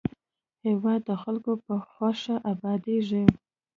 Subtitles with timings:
[0.65, 3.23] هېواد د خلکو په خوښه ابادېږي.